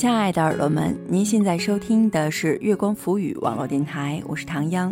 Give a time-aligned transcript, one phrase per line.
[0.00, 4.90] 亲爱的耳朵们，您现在收听的是月光浮语网络电台，我是唐央。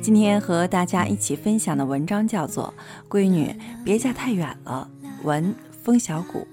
[0.00, 2.72] 今天和大家一起分享的文章叫做
[3.14, 4.88] 《闺女别嫁太远了》，
[5.26, 6.48] 文风小谷。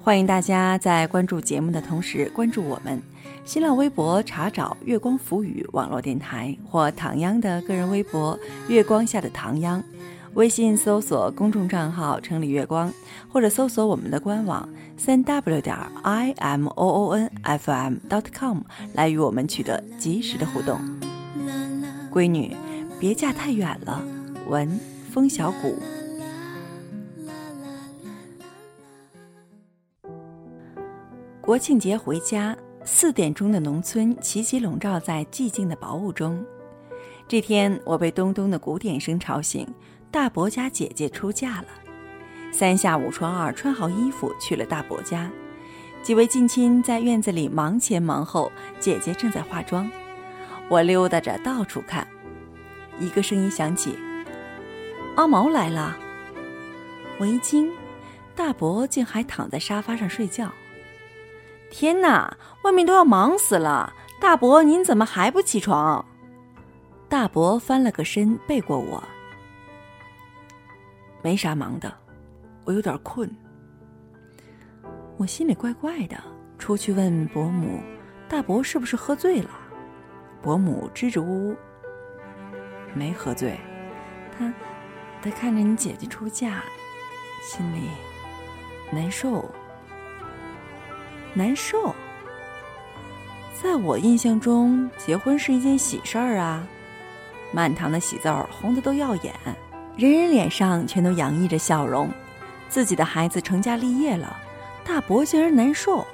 [0.00, 3.02] 欢迎大家在关注节目的同时关注我们。
[3.44, 8.38] 新浪微博查找“月光浮语网络电台”或唐央的个人微博
[8.70, 9.82] “月光下的唐央”。
[10.38, 12.92] 微信搜索公众账号“城里月光”，
[13.28, 18.60] 或者搜索我们的官网三 w 点 i m o o n f m dot com
[18.94, 20.78] 来与我们取得及时的互动。
[22.12, 22.56] 闺女，
[23.00, 24.00] 别嫁太远了。
[24.46, 24.78] 文
[25.10, 25.74] 风小谷。
[31.40, 36.40] 国庆节回家，四点钟的农村齐齐笼罩在寂静的薄雾中。
[37.26, 39.66] 这天，我被咚咚的鼓点声吵醒。
[40.10, 41.66] 大伯家姐姐出嫁了，
[42.50, 45.30] 三下五除二穿好衣服去了大伯家。
[46.02, 48.50] 几位近亲在院子里忙前忙后，
[48.80, 49.90] 姐姐正在化妆。
[50.68, 52.06] 我溜达着到处看，
[52.98, 53.98] 一个声音响起
[55.16, 55.96] ：“阿毛来了。”
[57.20, 57.70] 我一惊，
[58.34, 60.50] 大伯竟还躺在沙发上睡觉。
[61.70, 63.92] 天哪，外面都要忙死了！
[64.18, 66.02] 大伯，您怎么还不起床？
[67.10, 69.02] 大伯翻了个身，背过我。
[71.22, 71.92] 没啥忙的，
[72.64, 73.30] 我有点困。
[75.16, 76.16] 我心里怪怪的，
[76.58, 77.80] 出去问伯母
[78.28, 79.50] ：“大伯是不是喝醉了？”
[80.40, 81.56] 伯母支支吾吾
[82.94, 83.58] ：“没喝醉，
[84.38, 84.52] 他
[85.20, 86.62] 他看着你姐姐出嫁，
[87.42, 87.88] 心里
[88.92, 89.44] 难受。
[91.34, 91.94] 难受。
[93.60, 96.64] 在我印象中，结婚是一件喜事儿啊，
[97.52, 99.34] 满堂的喜字儿红的都耀眼。”
[99.98, 102.08] 人人脸上全都洋溢着笑容，
[102.68, 104.36] 自己的孩子成家立业了，
[104.84, 106.06] 大伯竟然难受。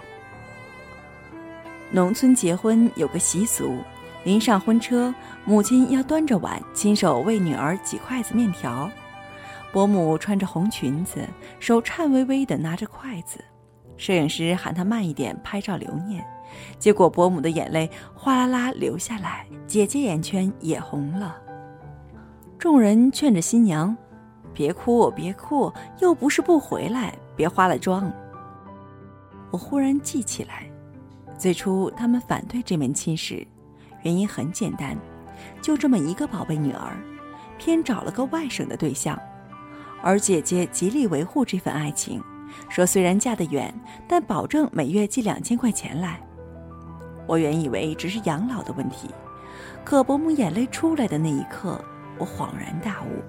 [1.91, 3.77] 农村结婚有个习俗，
[4.25, 8.91] 临上婚车，母亲要端着碗，亲手为女儿挤筷子面条。
[9.71, 11.21] 伯母穿着红裙子，
[11.61, 13.45] 手颤巍巍地拿着筷子。
[13.99, 16.25] 摄影师喊她慢一点拍照留念，
[16.79, 21.37] 结果伯母的眼泪哗啦啦流下来，姐姐眼圈也红了。
[22.59, 23.95] 众人劝着新娘
[24.55, 28.11] ：“别哭，别哭，又不是不回来，别花了妆。”
[29.51, 30.67] 我忽然记起来，
[31.39, 33.47] 最初他们反对这门亲事，
[34.03, 34.97] 原因很简单，
[35.61, 36.97] 就这么一个宝贝女儿，
[37.59, 39.19] 偏找了个外省的对象，
[40.03, 42.23] 而姐姐极力维护这份爱情，
[42.69, 43.73] 说虽然嫁得远，
[44.09, 46.19] 但保证每月寄两千块钱来。
[47.27, 49.09] 我原以为只是养老的问题，
[49.85, 51.83] 可伯母眼泪出来的那一刻。
[52.19, 53.23] 我恍然大悟，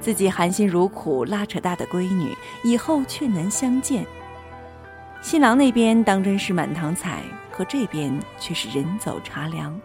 [0.00, 4.06] 自己含辛茹苦拉扯大的闺女，以后却难相见。
[5.22, 9.78] 新郎那边当真是满堂彩，可这边却是人走茶凉，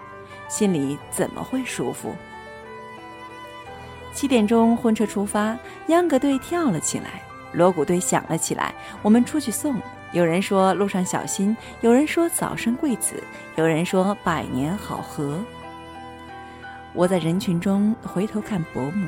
[0.48, 2.14] 心里怎么会舒服？
[4.14, 7.24] 七点钟婚车出发，秧歌队跳了起来，
[7.54, 8.76] 锣鼓队响了起来。
[9.02, 9.76] 我们出去送，
[10.12, 13.24] 有人说路上小心，有人说早生贵子，
[13.56, 15.40] 有人说百年好合。
[16.94, 19.08] 我在人群中回头看伯母，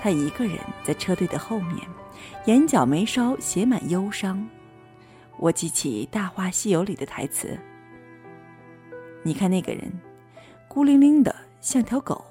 [0.00, 1.76] 她一个人在车队的后面，
[2.44, 4.46] 眼角眉梢写满忧伤。
[5.38, 7.58] 我记起《大话西游》里的台词
[9.24, 9.90] ：“你看那个人，
[10.68, 12.22] 孤零零的像条狗。”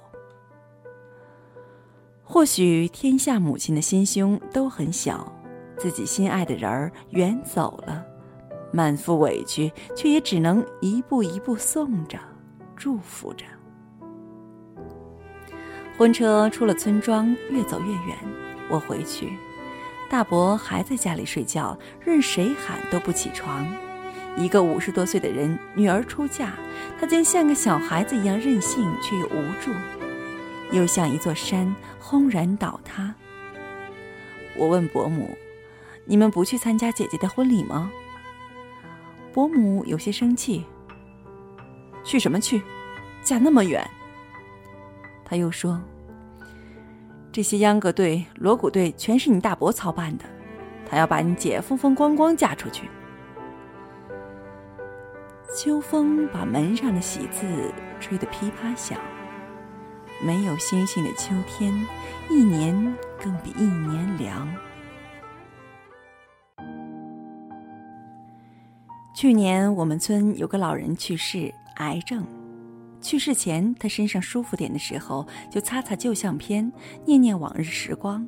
[2.23, 5.33] 或许天下母亲的心胸都很小，
[5.77, 8.05] 自己心爱的人儿远走了，
[8.71, 12.19] 满腹委屈，却也只能一步一步送着，
[12.75, 13.45] 祝福着。
[15.99, 18.17] 婚车出了村庄，越走越远。
[18.69, 19.33] 我回去，
[20.09, 23.67] 大伯还在家里睡觉，任谁喊都不起床。
[24.37, 26.53] 一个五十多岁的人，女儿出嫁，
[26.97, 29.71] 他竟像个小孩子一样任性，却又无助，
[30.71, 33.13] 又像一座山轰然倒塌。
[34.55, 35.37] 我问伯母
[36.07, 37.91] ：“你们不去参加姐姐的婚礼吗？”
[39.35, 40.63] 伯母有些生气
[42.05, 42.61] ：“去什么去？
[43.21, 43.85] 嫁那么远。”
[45.29, 45.79] 他又说
[47.31, 50.25] ：“这些秧歌队、锣鼓队全是你大伯操办的，
[50.89, 52.89] 他要把你姐风风光光嫁出去。”
[55.55, 57.45] 秋风把门上的喜字
[57.99, 58.99] 吹得噼啪响。
[60.25, 61.71] 没有星星的秋天，
[62.27, 62.73] 一年
[63.21, 64.51] 更比一年凉。
[69.15, 72.25] 去年我们村有个老人去世，癌症。
[73.01, 76.71] 去世前，他身上舒服点的时候，就擦擦旧相片，
[77.05, 78.27] 念念往日时光；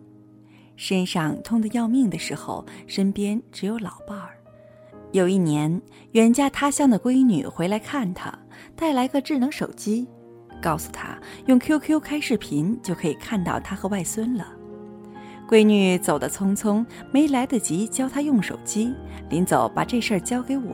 [0.75, 4.37] 身上痛得要命的时候，身边只有老伴儿。
[5.11, 5.81] 有一年，
[6.13, 8.33] 远嫁他乡的闺女回来看他，
[8.75, 10.07] 带来个智能手机，
[10.61, 11.17] 告诉他
[11.47, 14.47] 用 QQ 开视频就可以看到他和外孙了。
[15.49, 18.95] 闺女走得匆匆，没来得及教他用手机，
[19.29, 20.73] 临走把这事儿交给我。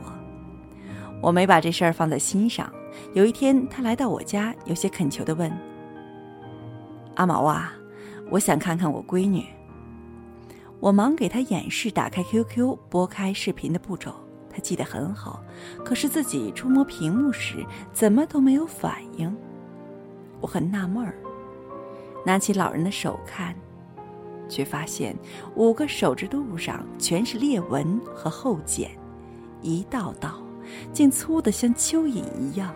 [1.20, 2.72] 我没把这事儿放在心上。
[3.14, 5.50] 有一天，他来到我家，有些恳求地问
[7.16, 7.72] ：“阿毛啊，
[8.30, 9.44] 我想看看我闺女。”
[10.80, 14.14] 我忙给他演示打开 QQ、拨开视频的步骤。
[14.50, 15.42] 他记得很好，
[15.84, 19.36] 可是自己触摸屏幕时怎么都没有反应。
[20.40, 21.14] 我很纳闷儿，
[22.24, 23.54] 拿起老人的手看，
[24.48, 25.16] 却发现
[25.56, 28.90] 五个手指肚上全是裂纹和厚茧，
[29.60, 30.40] 一道道，
[30.92, 32.72] 竟粗得像蚯蚓一样。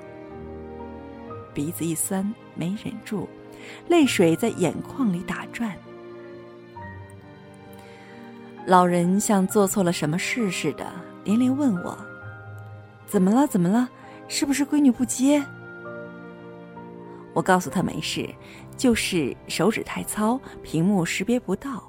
[1.54, 3.28] 鼻子一酸，没忍住，
[3.88, 5.72] 泪水在眼眶里打转。
[8.66, 10.86] 老人像做错了什么事似的。
[11.24, 11.96] 连连问我
[13.06, 13.46] ：“怎么了？
[13.46, 13.88] 怎么了？
[14.26, 15.40] 是不是闺女不接？”
[17.32, 18.28] 我告诉他没事，
[18.76, 21.88] 就是手指太糙，屏幕识别不到。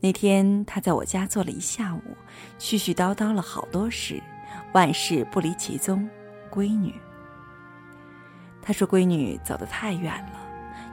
[0.00, 2.00] 那天他在我家坐了一下午，
[2.58, 4.20] 絮絮叨叨了好多事，
[4.72, 6.10] 万事不离其宗，
[6.50, 6.92] 闺女。
[8.62, 10.40] 他说闺女走得太远了，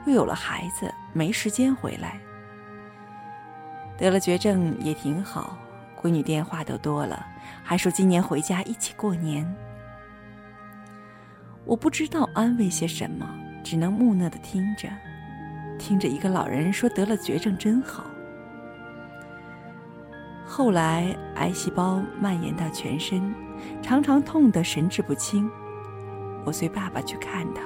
[0.04, 2.20] 又有了孩子，没时间回来。
[3.96, 5.56] 得了绝症也挺好。
[6.02, 7.26] 闺女电话都多了，
[7.62, 9.46] 还说今年回家一起过年。
[11.66, 13.28] 我不知道安慰些什么，
[13.62, 14.88] 只能木讷的听着，
[15.78, 18.04] 听着一个老人说得了绝症真好。
[20.46, 23.34] 后来癌细胞蔓延到全身，
[23.82, 25.50] 常常痛得神志不清。
[26.44, 27.62] 我随爸爸去看他。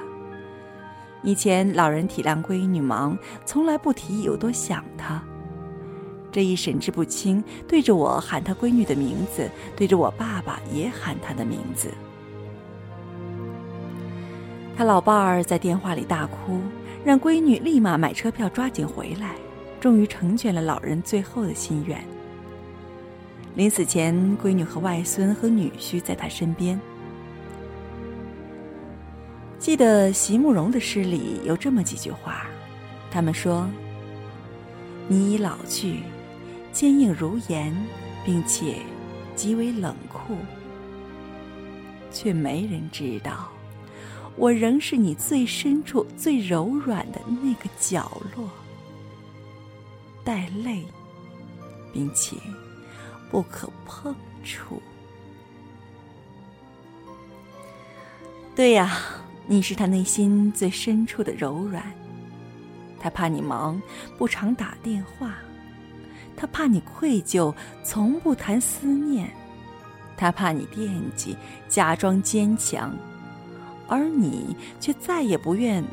[1.23, 5.21] 以前老人体谅闺女忙，从来不提有多想她。
[6.31, 11.89] 这一神志不清，对着我喊他闺女的名字，对着我爸爸也喊他的名字。
[14.75, 16.59] 他老伴儿在电话里大哭，
[17.05, 19.35] 让闺女立马买车票抓紧回来，
[19.79, 22.03] 终于成全了老人最后的心愿。
[23.55, 26.77] 临死前，闺女和外孙和女婿在他身边。
[29.59, 32.45] 记得席慕容的诗里有这么几句话，
[33.09, 33.67] 他们说
[35.07, 35.99] ：“你已老去。”
[36.71, 37.73] 坚硬如岩，
[38.25, 38.75] 并且
[39.33, 40.35] 极为冷酷，
[42.11, 43.49] 却没人知道，
[44.35, 48.49] 我仍是你最深处、最柔软的那个角落，
[50.21, 50.83] 带泪，
[51.93, 52.35] 并且
[53.31, 54.13] 不可碰
[54.43, 54.81] 触。
[58.53, 58.97] 对呀，
[59.47, 61.83] 你是他内心最深处的柔软，
[62.99, 63.81] 他怕你忙，
[64.17, 65.35] 不常打电话。
[66.35, 67.53] 他怕你愧疚，
[67.83, 69.27] 从不谈思念；
[70.17, 71.37] 他怕你惦记，
[71.69, 72.93] 假装坚强，
[73.87, 75.83] 而你却再也不愿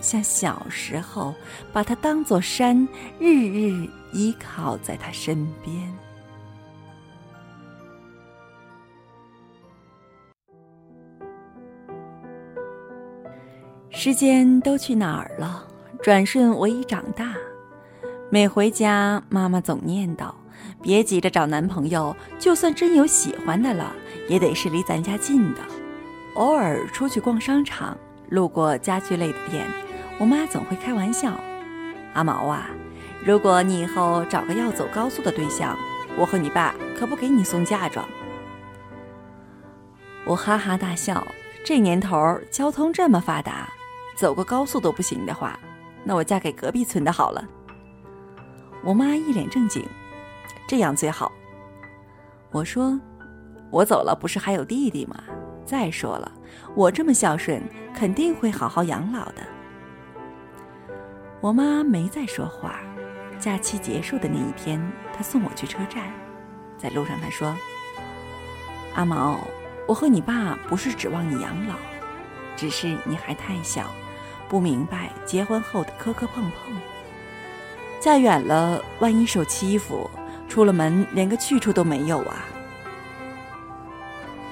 [0.00, 1.34] 像小时候
[1.72, 2.86] 把他当作山，
[3.18, 5.90] 日日依靠在他身边。
[14.02, 15.62] 时间都去哪儿了？
[16.02, 17.34] 转瞬我已长大。
[18.30, 20.32] 每回家，妈妈总念叨
[20.80, 23.92] ：“别急着找男朋友，就算真有喜欢的了，
[24.26, 25.60] 也得是离咱家近的。”
[26.36, 27.94] 偶尔出去逛商场，
[28.30, 29.66] 路过家具类的店，
[30.18, 31.38] 我妈总会开玩笑
[32.16, 32.70] ：“阿毛啊，
[33.22, 35.76] 如果你以后找个要走高速的对象，
[36.16, 38.08] 我和你爸可不给你送嫁妆。”
[40.24, 41.22] 我哈哈大笑
[41.62, 43.68] ：“这年头交通这么发达，
[44.20, 45.58] 走个高速都不行的话，
[46.04, 47.42] 那我嫁给隔壁村的好了。”
[48.84, 49.82] 我妈一脸正经，
[50.68, 51.32] 这样最好。
[52.50, 53.00] 我说
[53.72, 55.24] ：“我走了，不是还有弟弟吗？
[55.64, 56.30] 再说了，
[56.74, 57.62] 我这么孝顺，
[57.94, 59.40] 肯定会好好养老的。”
[61.40, 62.78] 我妈没再说话。
[63.38, 64.78] 假期结束的那一天，
[65.14, 66.12] 她送我去车站，
[66.76, 67.56] 在路上她说
[68.94, 69.40] ：“阿毛，
[69.88, 71.74] 我和你爸不是指望你养老，
[72.54, 73.88] 只是你还太小，
[74.50, 76.76] 不明白结婚后的磕磕碰碰。”
[78.00, 80.10] 嫁远了，万一受欺负，
[80.48, 82.44] 出了门连个去处都没有啊！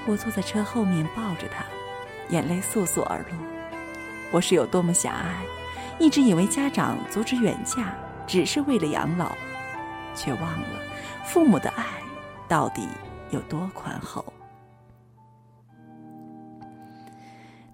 [0.05, 1.65] 我坐在车后面抱着他，
[2.29, 3.37] 眼泪簌簌而落。
[4.31, 5.43] 我是有多么狭隘，
[5.99, 7.93] 一直以为家长阻止远嫁
[8.25, 9.35] 只是为了养老，
[10.15, 10.67] 却忘了
[11.25, 11.83] 父母的爱
[12.47, 12.87] 到底
[13.31, 14.23] 有多宽厚。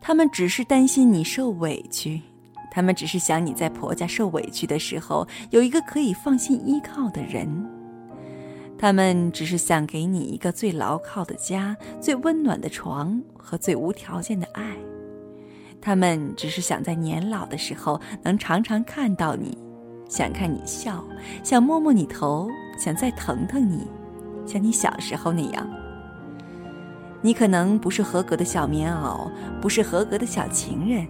[0.08, 2.22] 他们只是担心你受委屈。
[2.70, 7.50] 他们只是想你在婆家受委屈的时候有一个可以放心依靠的人。
[8.78, 14.78] 他们只是想给你一个最牢靠的家、最温暖的床和最无条件的爱。
[15.82, 19.58] 他们只是想在年老的时候能常常看到你，
[20.08, 21.04] 想看你笑，
[21.44, 22.48] 想摸摸你头，
[22.78, 23.88] 想再疼疼你，
[24.46, 25.68] 像你小时候那样。
[27.26, 31.08] 你可能不是合格的小棉袄，不是合格的小情人，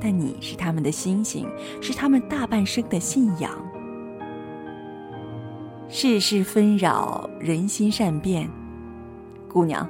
[0.00, 1.48] 但你是他们的星星，
[1.82, 3.50] 是他们大半生的信仰。
[5.88, 8.48] 世事纷扰，人心善变。
[9.48, 9.84] 姑娘，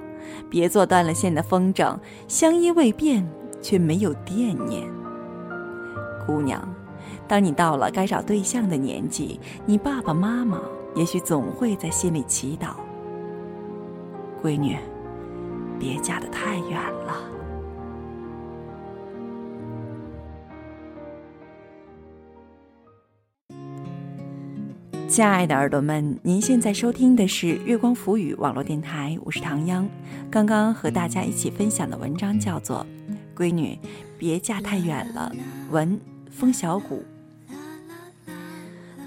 [0.48, 3.28] 别做断了线的风筝，相依未变
[3.60, 4.88] 却没有惦念。
[6.26, 6.66] 姑娘，
[7.26, 10.62] 当你到了该找对象的年纪，你爸爸妈妈
[10.94, 12.68] 也许总会在心里祈祷。
[14.42, 14.74] 闺女，
[15.78, 17.24] 别嫁得太远了。
[25.08, 29.88] 亲爱的耳朵们，您现在收听的是月光浮语网络电台，我是唐央。
[30.30, 32.86] 刚刚和大家一起分享的文章叫做
[33.40, 33.76] 《闺女，
[34.18, 35.32] 别嫁太远了》，
[35.72, 35.98] 文
[36.30, 37.02] 风小谷。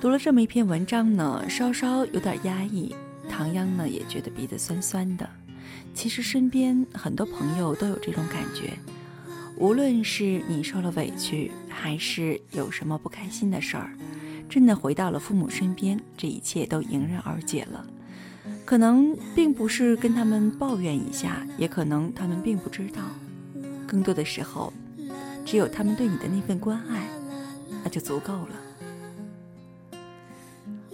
[0.02, 2.94] 读了这么一篇文章呢，稍稍有点压抑，
[3.30, 5.30] 唐央呢也觉得鼻子酸酸的。
[5.94, 8.74] 其实身边很多朋友都有这种感觉，
[9.58, 13.92] 无论是你受了委屈，还是有什么不开心的事儿。
[14.50, 17.86] 真的回到了父母身边，这一切都迎刃而解了。
[18.66, 23.02] 可能并不是跟他们抱怨一下，也可能他们并不知道。
[23.88, 24.72] 更多的时候，
[25.46, 27.08] 只有他们对你的那份关爱，
[27.84, 28.56] 那就足够了。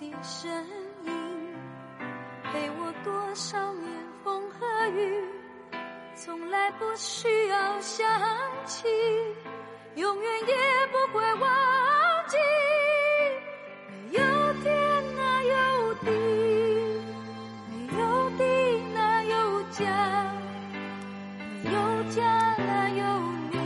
[0.00, 0.50] 你的声
[1.04, 1.54] 音，
[2.44, 3.90] 陪我多少年
[4.24, 5.22] 风和雨，
[6.14, 8.08] 从来不需要想
[8.64, 8.88] 起，
[9.96, 10.56] 永远也
[10.90, 11.50] 不会忘
[12.26, 12.38] 记。
[13.90, 16.10] 没有天哪有地，
[17.68, 18.44] 没有地
[18.94, 20.32] 哪有家，
[21.62, 22.22] 没有家
[22.56, 23.04] 哪有
[23.50, 23.58] 你，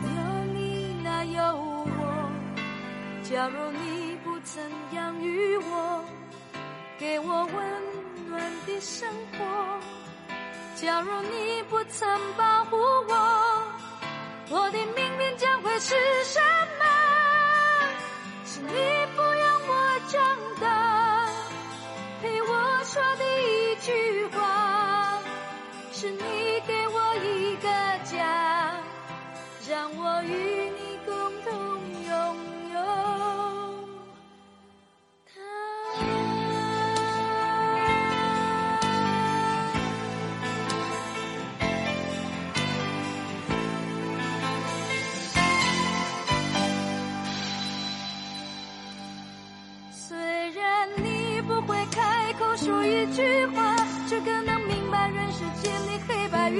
[0.00, 2.30] 没有你哪有我。
[3.24, 4.13] 假如你
[4.54, 6.04] 怎样与我，
[6.96, 9.44] 给我温暖的生活；
[10.76, 13.62] 假如你不曾保护我，
[14.50, 16.40] 我的命运将会是什
[16.78, 16.84] 么？
[18.46, 18.68] 是你
[19.16, 19.22] 不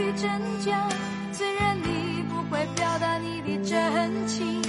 [0.05, 0.31] 的真
[0.61, 0.89] 假。
[1.33, 4.63] 虽然你不会表达你的真情，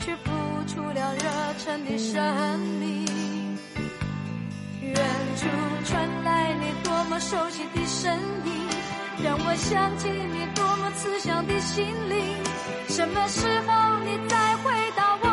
[0.00, 0.30] 却付
[0.66, 3.04] 出了热忱的生命。
[4.80, 4.96] 远
[5.36, 5.46] 处
[5.84, 8.52] 传来你多么熟悉的声音，
[9.22, 12.36] 让我想起你多么慈祥的心灵。
[12.88, 15.28] 什么时候你再回到我